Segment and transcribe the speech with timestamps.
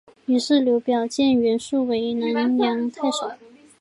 [0.25, 3.31] 于是刘表荐袁术为南阳太守。